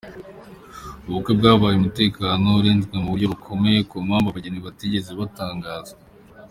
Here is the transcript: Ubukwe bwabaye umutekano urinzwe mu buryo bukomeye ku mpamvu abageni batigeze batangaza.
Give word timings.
Ubukwe 1.07 1.31
bwabaye 1.39 1.75
umutekano 1.77 2.45
urinzwe 2.59 2.95
mu 3.01 3.09
buryo 3.11 3.27
bukomeye 3.33 3.79
ku 3.89 3.95
mpamvu 4.07 4.27
abageni 4.29 4.65
batigeze 4.67 5.11
batangaza. 5.19 5.93